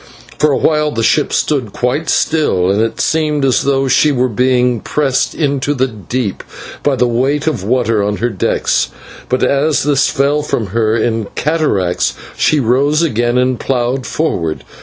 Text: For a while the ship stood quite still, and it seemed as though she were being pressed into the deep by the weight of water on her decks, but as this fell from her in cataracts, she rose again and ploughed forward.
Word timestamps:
For 0.39 0.51
a 0.51 0.57
while 0.57 0.89
the 0.89 1.03
ship 1.03 1.31
stood 1.31 1.73
quite 1.73 2.09
still, 2.09 2.71
and 2.71 2.81
it 2.81 2.99
seemed 2.99 3.45
as 3.45 3.61
though 3.61 3.87
she 3.87 4.11
were 4.11 4.29
being 4.29 4.79
pressed 4.79 5.35
into 5.35 5.75
the 5.75 5.85
deep 5.85 6.43
by 6.81 6.95
the 6.95 7.05
weight 7.05 7.45
of 7.45 7.63
water 7.63 8.01
on 8.01 8.17
her 8.17 8.31
decks, 8.31 8.89
but 9.29 9.43
as 9.43 9.83
this 9.83 10.09
fell 10.09 10.41
from 10.41 10.71
her 10.73 10.95
in 10.97 11.25
cataracts, 11.35 12.15
she 12.35 12.59
rose 12.59 13.03
again 13.03 13.37
and 13.37 13.59
ploughed 13.59 14.07
forward. 14.07 14.63